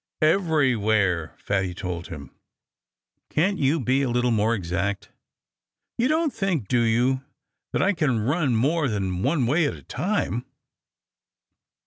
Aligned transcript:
"Everywhere!" 0.23 1.35
Fatty 1.37 1.75
told 1.75 2.07
him. 2.07 2.31
"Can't 3.29 3.59
you 3.59 3.79
be 3.79 4.01
a 4.01 4.09
little 4.09 4.31
more 4.31 4.55
exact? 4.55 5.11
You 5.95 6.07
don't 6.07 6.33
think 6.33 6.67
do 6.67 6.81
you? 6.81 7.21
that 7.71 7.83
I 7.83 7.93
can 7.93 8.19
run 8.21 8.55
more 8.55 8.87
than 8.87 9.21
one 9.21 9.45
way 9.45 9.67
at 9.67 9.75
a 9.75 9.83
time?" 9.83 10.43